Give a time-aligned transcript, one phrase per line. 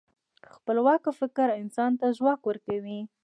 [0.55, 2.99] خپلواکه فکر انسان ته ځواک ورکوي.